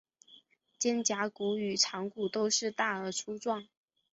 [0.79, 3.67] 肩胛骨与肠骨都是大而粗壮。